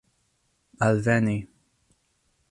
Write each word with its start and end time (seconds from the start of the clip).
alveni 0.85 1.37